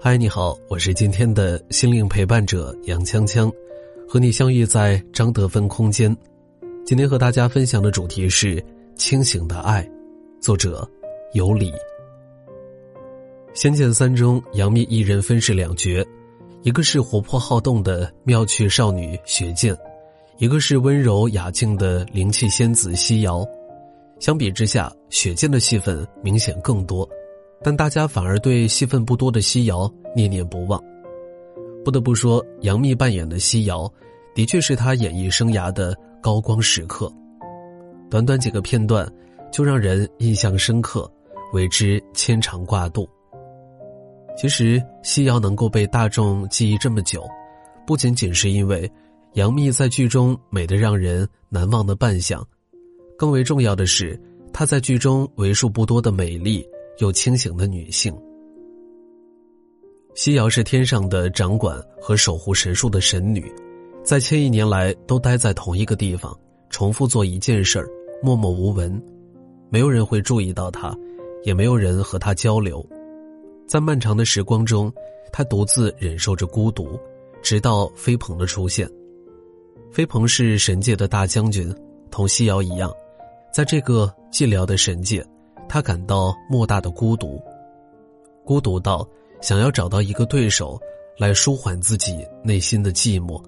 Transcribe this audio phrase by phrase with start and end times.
[0.00, 3.52] 嗨，你好，我是今天的心灵陪伴者杨锵锵，
[4.08, 6.16] 和你相遇在张德芬空间。
[6.86, 8.54] 今天和大家分享的主题是
[8.94, 9.82] 《清醒的爱》，
[10.40, 10.88] 作者
[11.32, 11.72] 有理。
[13.54, 16.06] 《仙剑三》中，杨幂一人分饰两角。
[16.62, 19.76] 一个是活泼好动的妙趣少女雪见，
[20.36, 23.44] 一个是温柔雅静的灵气仙子西瑶。
[24.20, 27.08] 相比之下，雪见的戏份明显更多，
[27.62, 30.82] 但大家反而对戏份不多的西瑶念念不忘。
[31.84, 33.90] 不得不说，杨幂扮演的西瑶，
[34.34, 37.10] 的确是她演艺生涯的高光时刻。
[38.10, 39.10] 短短几个片段，
[39.50, 41.10] 就让人印象深刻，
[41.52, 43.08] 为之牵肠挂肚。
[44.36, 47.26] 其实，西瑶能够被大众记忆这么久，
[47.86, 48.90] 不仅仅是因为
[49.34, 52.46] 杨幂在剧中美得让人难忘的扮相，
[53.16, 54.20] 更为重要的是
[54.52, 56.64] 她在剧中为数不多的美丽
[56.98, 58.16] 又清醒的女性。
[60.14, 63.52] 西瑶是天上的掌管和守护神树的神女，
[64.02, 66.36] 在千亿年来都待在同一个地方，
[66.70, 67.88] 重复做一件事儿，
[68.22, 69.00] 默默无闻，
[69.70, 70.92] 没有人会注意到她，
[71.44, 72.84] 也没有人和她交流。
[73.68, 74.92] 在漫长的时光中，
[75.30, 76.98] 他独自忍受着孤独，
[77.42, 78.90] 直到飞鹏的出现。
[79.92, 81.72] 飞鹏是神界的大将军，
[82.10, 82.90] 同西瑶一样，
[83.54, 85.24] 在这个寂寥的神界，
[85.68, 87.40] 他感到莫大的孤独，
[88.44, 89.06] 孤独到
[89.40, 90.80] 想要找到一个对手
[91.18, 93.42] 来舒缓自己内心的寂寞。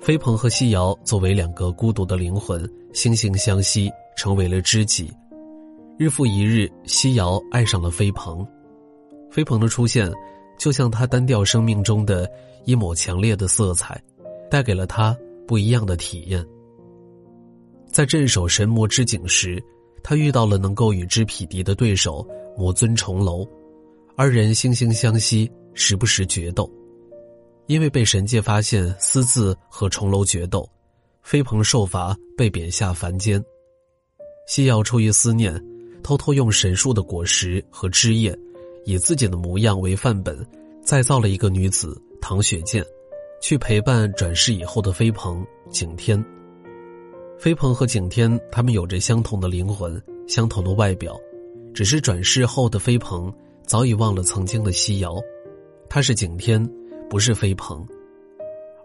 [0.00, 2.62] 飞鹏和西瑶作为两个孤独的灵魂，
[2.92, 5.10] 惺惺相惜，成为了知己。
[5.98, 8.46] 日复一日，西瑶爱上了飞鹏。
[9.30, 10.10] 飞鹏的出现，
[10.58, 12.30] 就像他单调生命中的
[12.64, 14.00] 一抹强烈的色彩，
[14.50, 16.44] 带给了他不一样的体验。
[17.86, 19.62] 在镇守神魔之井时，
[20.02, 22.26] 他遇到了能够与之匹敌的对手
[22.56, 23.46] 魔尊重楼，
[24.16, 26.70] 二人惺惺相惜，时不时决斗。
[27.66, 30.68] 因为被神界发现私自和重楼决斗，
[31.22, 33.44] 飞鹏受罚被贬下凡间。
[34.46, 35.62] 西瑶出于思念，
[36.02, 38.34] 偷偷用神树的果实和枝叶。
[38.84, 40.34] 以自己的模样为范本，
[40.82, 42.82] 再造了一个女子唐雪见，
[43.38, 46.24] 去陪伴转世以后的飞鹏景天。
[47.38, 51.16] 飞鹏和景天他们有着相同的灵魂，相同的外表，
[51.72, 53.32] 只是转世后的飞鹏
[53.64, 55.14] 早已忘了曾经的西瑶，
[55.88, 56.68] 他是景天，
[57.08, 57.86] 不是飞鹏，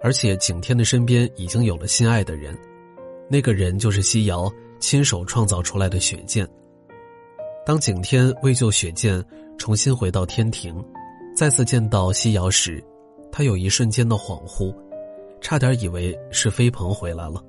[0.01, 2.55] 而且景天的身边已经有了心爱的人，
[3.27, 6.47] 那个人就是西瑶亲手创造出来的雪见。
[7.65, 9.23] 当景天为救雪见。
[9.55, 10.83] 重新回到天庭，
[11.35, 12.83] 再次见到西瑶时，
[13.31, 14.75] 他有一瞬间的恍惚，
[15.39, 17.41] 差点以为是飞鹏回来了。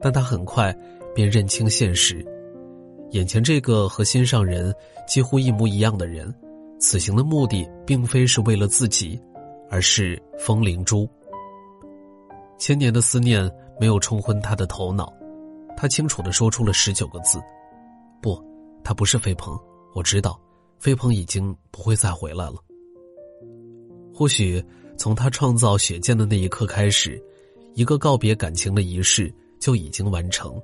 [0.00, 0.76] 但他很快
[1.14, 2.24] 便认清现实，
[3.10, 4.74] 眼前这个和心上人
[5.06, 6.32] 几乎一模一样的人，
[6.78, 9.20] 此行的目的并非是为了自己，
[9.70, 11.08] 而是风灵珠。
[12.58, 13.50] 千年的思念
[13.80, 15.12] 没有冲昏他的头脑，
[15.76, 17.40] 他清楚的说出了十九个字
[18.20, 18.42] ：“不，
[18.82, 19.58] 他不是飞鹏，
[19.94, 20.38] 我知道。”
[20.78, 22.54] 飞鹏已经不会再回来了。
[24.14, 24.64] 或许
[24.96, 27.20] 从他创造雪剑的那一刻开始，
[27.74, 30.60] 一个告别感情的仪式就已经完成。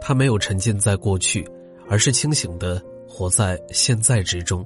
[0.00, 1.48] 他没有沉浸在过去，
[1.88, 4.64] 而是清醒的活在现在之中。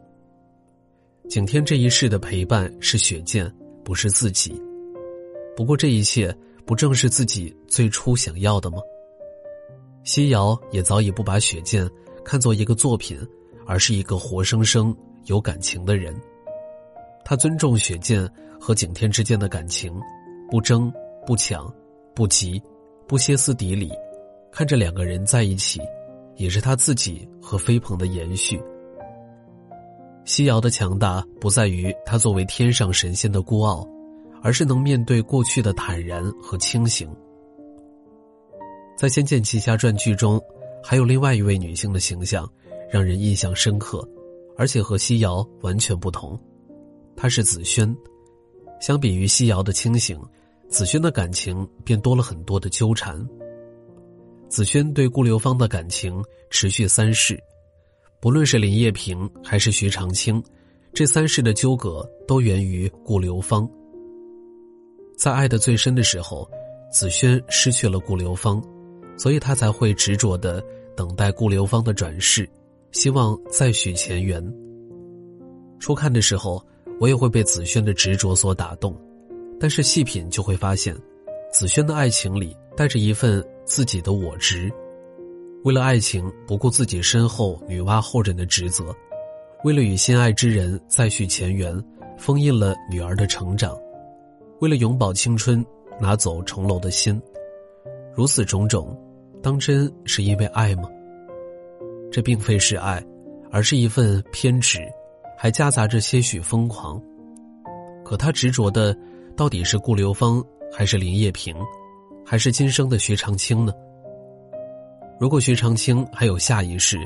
[1.28, 3.52] 景天这一世的陪伴是雪剑，
[3.84, 4.60] 不是自己。
[5.56, 8.78] 不过这一切不正是自己最初想要的吗？
[10.04, 11.88] 西瑶也早已不把雪剑
[12.24, 13.18] 看作一个作品。
[13.70, 16.18] 而是一个活生生有感情的人。
[17.22, 18.26] 他尊重雪见
[18.58, 19.92] 和景天之间的感情，
[20.50, 20.90] 不争
[21.26, 21.70] 不抢，
[22.14, 22.62] 不急，
[23.08, 23.90] 不歇斯底里，
[24.52, 25.80] 看着两个人在一起，
[26.36, 28.62] 也是他自己和飞鹏的延续。
[30.26, 33.88] 西瑶的强大不在于他作为天上神仙的孤傲，
[34.42, 37.08] 而是能面对过去的坦然和清醒。
[38.96, 40.38] 在《仙剑奇侠传》剧中，
[40.82, 42.48] 还有另外一位女性的形象。
[42.90, 44.02] 让人印象深刻，
[44.56, 46.40] 而且和西瑶完全不同。
[47.14, 47.94] 她是紫萱，
[48.80, 50.18] 相比于西瑶的清醒，
[50.68, 53.26] 紫萱的感情便多了很多的纠缠。
[54.48, 57.42] 紫萱对顾流芳的感情持续三世，
[58.20, 60.42] 不论是林叶萍还是徐长卿，
[60.92, 63.68] 这三世的纠葛都源于顾流芳。
[65.16, 66.48] 在爱的最深的时候，
[66.92, 68.62] 子轩失去了顾流芳，
[69.16, 70.62] 所以他才会执着的
[70.96, 72.48] 等待顾流芳的转世，
[72.92, 74.42] 希望再续前缘。
[75.78, 76.64] 初看的时候，
[77.00, 78.94] 我也会被子轩的执着所打动，
[79.60, 80.96] 但是细品就会发现，
[81.52, 84.70] 子轩的爱情里带着一份自己的我执，
[85.64, 88.94] 为了爱情不顾自己身后女娲后人的职责，
[89.64, 91.76] 为了与心爱之人再续前缘，
[92.16, 93.76] 封印了女儿的成长。
[94.60, 95.64] 为了永葆青春，
[96.00, 97.20] 拿走重楼的心，
[98.14, 98.96] 如此种种，
[99.42, 100.88] 当真是因为爱吗？
[102.10, 103.04] 这并非是爱，
[103.50, 104.80] 而是一份偏执，
[105.36, 107.00] 还夹杂着些许疯狂。
[108.04, 108.96] 可他执着的，
[109.38, 111.54] 到底是顾流芳，还是林叶萍，
[112.26, 113.72] 还是今生的徐长卿呢？
[115.20, 116.98] 如果徐长卿还有下一世，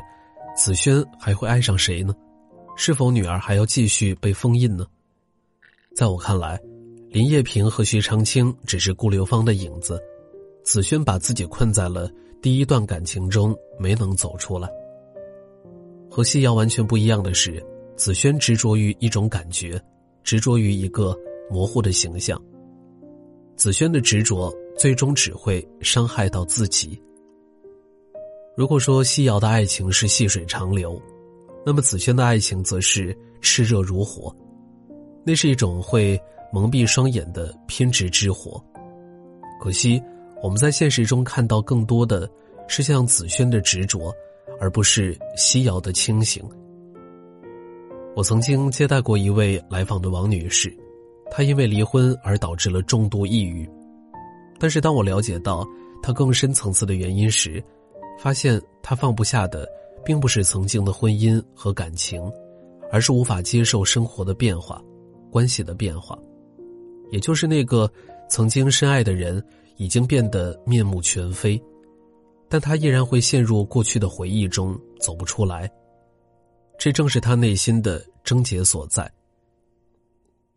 [0.56, 2.14] 子轩还会爱上谁呢？
[2.74, 4.86] 是否女儿还要继续被封印呢？
[5.94, 6.58] 在我看来。
[7.10, 10.00] 林叶萍和徐长卿只是顾流芳的影子，
[10.64, 14.66] 子轩把自己困在了第一段感情中，没能走出来。
[16.10, 17.62] 和夕瑶完全不一样的是，
[17.94, 19.78] 子轩执着于一种感觉，
[20.24, 21.14] 执着于一个
[21.52, 22.40] 模糊的形象。
[23.54, 27.00] 子轩的执着最终只会伤害到自己。
[28.56, 31.00] 如果说西瑶的爱情是细水长流，
[31.64, 34.34] 那么子轩的爱情则是炽热如火，
[35.24, 36.18] 那是一种会。
[36.54, 38.62] 蒙蔽双眼的偏执之火，
[39.58, 39.98] 可惜
[40.42, 42.30] 我们在现实中看到更多的
[42.68, 44.14] 是像子轩的执着，
[44.60, 46.44] 而不是西瑶的清醒。
[48.14, 50.70] 我曾经接待过一位来访的王女士，
[51.34, 53.66] 他因为离婚而导致了重度抑郁，
[54.58, 55.66] 但是当我了解到
[56.02, 57.64] 他更深层次的原因时，
[58.18, 59.66] 发现他放不下的
[60.04, 62.22] 并不是曾经的婚姻和感情，
[62.90, 64.78] 而是无法接受生活的变化，
[65.30, 66.18] 关系的变化。
[67.10, 67.90] 也就是那个
[68.28, 69.42] 曾经深爱的人，
[69.78, 71.58] 已经变得面目全非，
[72.46, 75.70] 但他依然会陷入过去的回忆中走不出来。
[76.78, 79.10] 这正是他内心的症结所在。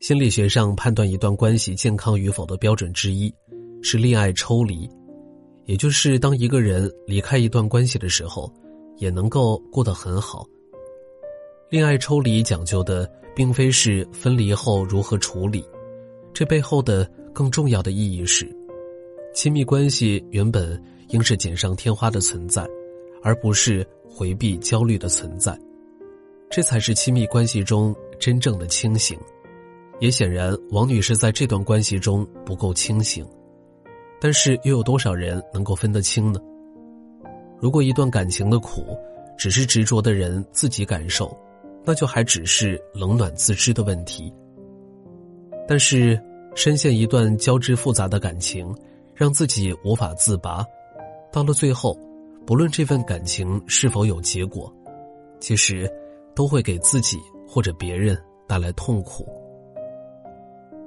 [0.06, 3.34] 心理学上判断一段关系健康与否的标准之一，
[3.82, 4.88] 是恋爱抽离，
[5.66, 8.48] 也就是当一个人离开一段关系的时候，
[8.98, 10.46] 也能够过得很好。
[11.72, 15.66] 恋爱抽离讲究的，并非是分离后如何处理。
[16.36, 17.04] 这背后的
[17.34, 18.48] 更重要的意义是，
[19.34, 20.80] 亲密关系原本
[21.10, 22.64] 应是锦上添花的存在，
[23.24, 25.60] 而不是回避焦虑的存在。
[26.52, 29.18] 这才是亲密关系中真正的清醒。
[30.00, 33.26] 也显然，王女士在这段关系中不够清醒。
[34.20, 36.40] 但是，又有多少人能够分得清呢？
[37.60, 38.98] 如果一段感情的苦，
[39.38, 41.38] 只是执着的人自己感受，
[41.84, 44.34] 那就还只是冷暖自知的问题。
[45.68, 46.20] 但是，
[46.56, 48.74] 深陷一段交织复杂的感情，
[49.14, 50.66] 让自己无法自拔，
[51.32, 51.98] 到了最后，
[52.46, 54.74] 不论这份感情是否有结果，
[55.40, 55.92] 其实
[56.36, 59.28] 都会给自己或者别人带来痛苦。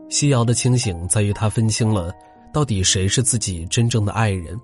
[0.08, 2.12] 西瑶的清醒在于他分清了，
[2.52, 4.58] 到底谁是自己真正的爱人，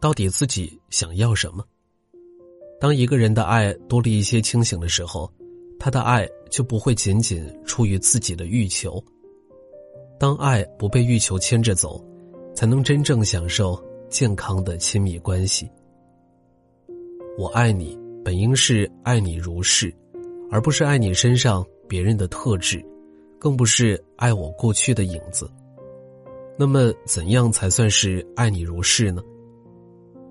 [0.00, 1.64] 到底自己想要什么。
[2.80, 5.30] 当一个人的爱多了一些清醒的时候，
[5.78, 9.02] 他的爱就不会仅仅出于自己的欲求。
[10.18, 12.02] 当爱不被欲求牵着走，
[12.54, 15.68] 才能真正享受健康的亲密关系。
[17.36, 19.94] 我爱你，本应是爱你如是，
[20.50, 22.84] 而不是爱你身上别人的特质，
[23.38, 25.50] 更不是爱我过去的影子。
[26.58, 29.22] 那么，怎样才算是爱你如是呢？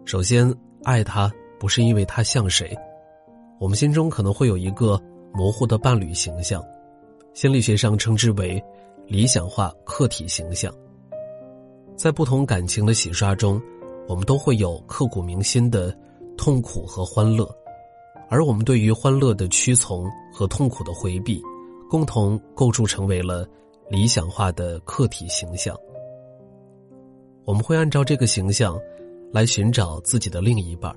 [0.05, 2.77] 首先，爱他不是因为他像谁，
[3.59, 5.01] 我们心中可能会有一个
[5.33, 6.63] 模糊的伴侣形象，
[7.33, 8.63] 心理学上称之为。
[9.09, 10.69] 理想化客体形象，
[11.95, 13.57] 在不同感情的洗刷中，
[14.05, 15.97] 我们都会有刻骨铭心的
[16.37, 17.49] 痛苦和欢乐，
[18.29, 21.41] 而我们对于欢乐的屈从和痛苦的回避，
[21.89, 23.47] 共同构筑成为了
[23.89, 25.75] 理想化的客体形象。
[27.45, 28.77] 我们会按照这个形象
[29.31, 30.93] 来寻找自己的另一半，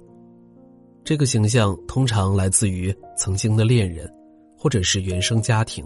[1.05, 4.13] 这个形象通常来自于曾经的恋人，
[4.59, 5.85] 或者是原生家庭。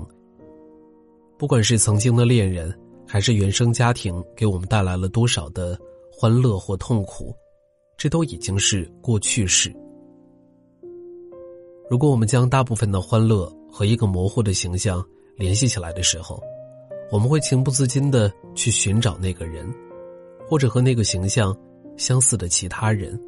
[1.36, 2.72] 不管是曾经的恋人，
[3.06, 5.78] 还是原生家庭给我们带来了多少的
[6.10, 7.34] 欢乐或痛苦，
[7.98, 9.74] 这都已经是过去式。
[11.90, 15.04] 如果我们将大部分的欢乐和一个模糊的形象
[15.34, 16.40] 联系起来的时候，
[17.10, 19.68] 我们会情不自禁的去寻找那个人，
[20.48, 21.52] 或者和那个形象
[21.96, 23.20] 相似的其他人。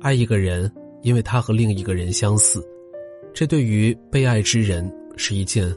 [0.00, 0.68] 爱一个人，
[1.02, 2.66] 因为他和另一个人相似，
[3.32, 4.92] 这对于被爱之人。
[5.16, 5.72] 是一件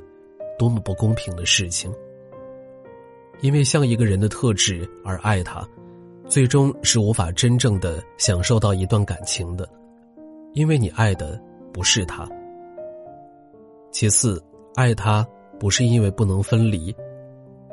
[0.57, 1.93] 多么不公平的事情。
[3.41, 5.63] 因为像一个人的特质而爱他，
[6.27, 9.69] 最终是无法真正的享受到一段感情的，
[10.53, 11.39] 因为你爱的
[11.71, 12.27] 不是他。
[13.91, 14.43] 其次，
[14.75, 15.27] 爱他
[15.59, 16.95] 不是因为不能分离，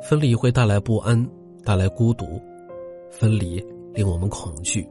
[0.01, 1.29] 分离会带来不安，
[1.63, 2.41] 带来孤独，
[3.11, 4.87] 分离令我们恐惧。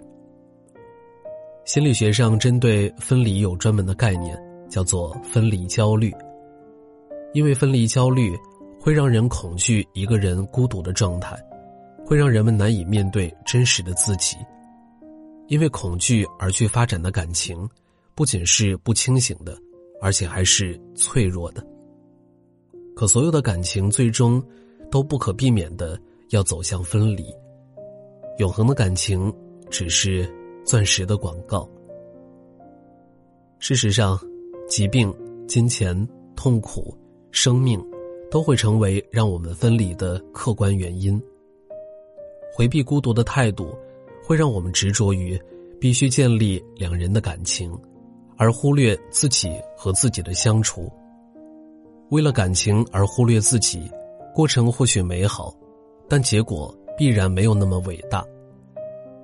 [1.65, 4.39] 心理学上针对分离有专门的概念，
[4.69, 6.13] 叫做分离焦虑。
[7.33, 8.33] 因为分离焦虑
[8.79, 11.37] 会让人恐惧一个人孤独的状态，
[12.07, 14.37] 会让人们难以面对真实的自己。
[15.49, 17.69] 因为恐惧而去发展的感情，
[18.15, 19.59] 不仅是不清醒的，
[20.01, 21.67] 而且还是脆弱的。
[22.95, 24.43] 可所有的感情最终
[24.91, 25.99] 都不可避免的
[26.31, 27.27] 要走向分离，
[28.39, 29.33] 永恒的感情
[29.71, 30.29] 只是。
[30.67, 31.69] 钻石的广告。
[33.59, 34.19] 事实上，
[34.67, 35.15] 疾病、
[35.47, 35.95] 金钱、
[36.35, 36.97] 痛苦、
[37.33, 37.79] 生命，
[38.31, 41.23] 都会成为让我们分离的客观原因。
[42.51, 43.77] 回避孤独的态度，
[44.23, 45.39] 会让我们执着于
[45.79, 47.71] 必须建立两人的感情，
[48.37, 50.91] 而忽略自己和自己的相处。
[52.11, 53.91] 为了感情而忽略自己，
[54.35, 55.53] 过程或许美好，
[56.09, 58.25] 但结果必然没有那么伟大。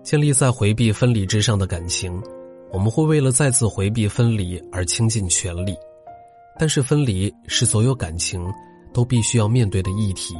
[0.03, 2.21] 建立在回避分离之上的感情，
[2.73, 5.77] 我们会为了再次回避分离而倾尽全力，
[6.59, 8.43] 但是分离是所有感情
[8.95, 10.35] 都必须要面对的议题，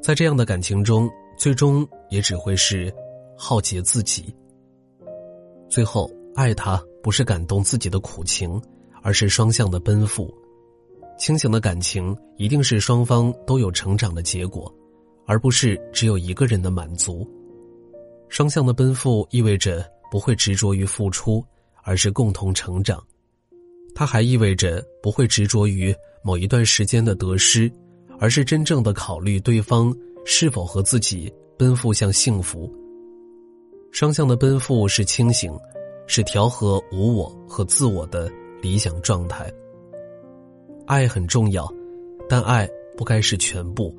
[0.00, 2.94] 在这样的感情中，最终也只会是
[3.36, 4.34] 耗竭自己。
[5.68, 8.60] 最后，爱他不是感动自己的苦情，
[9.02, 10.32] 而是双向的奔赴。
[11.18, 14.72] 清醒的感情一定是双方都有成长的结果，
[15.26, 17.28] 而不是只有一个人的满足。
[18.28, 21.44] 双向的奔赴意味着不会执着于付出，
[21.82, 23.02] 而是共同成长。
[23.94, 27.70] 它还意味着不会执着于某一段时间的得失，
[28.18, 29.94] 而是真正的考虑对方
[30.24, 32.72] 是否和自己奔赴向幸福。
[33.90, 35.52] 双向的奔赴是清醒，
[36.06, 38.30] 是调和无我和自我的
[38.60, 39.50] 理想状态。
[40.86, 41.66] 爱很重要，
[42.28, 43.94] 但爱不该是全部。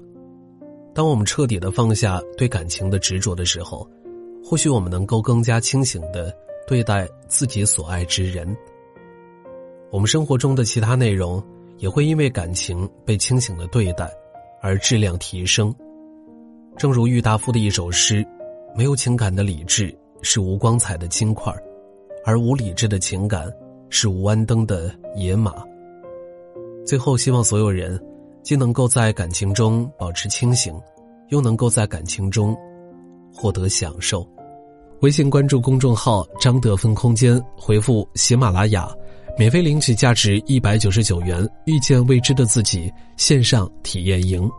[0.94, 3.88] 当我们彻底的放下对感情的执着的时候。
[4.46, 6.36] 或许我们能够更加清醒的
[6.68, 8.46] 对待自己所爱之人。
[9.90, 11.42] 我们生活中的其他内容
[11.78, 14.12] 也会因为感情被清醒的对待
[14.62, 15.74] 而质量提升。
[16.76, 18.22] 正如郁达夫的一首诗
[18.76, 21.54] ：“没有情感的理智是无光彩的金块，
[22.26, 23.52] 而无理智的情感
[23.90, 25.54] 是无安灯的野马。”
[26.86, 28.00] 最后，希望所有人
[28.42, 30.74] 既能够在感情中保持清醒，
[31.30, 32.56] 又能够在感情中
[33.34, 34.28] 获得享受。
[35.00, 38.90] 微信关注公众号“张德芬空间”，回复“喜马拉雅”，
[39.38, 44.50] 免费领取价值一百九十九元《遇见未知的自己》线上体验营。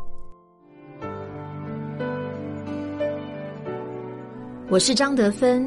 [4.71, 5.67] 我是张德芬，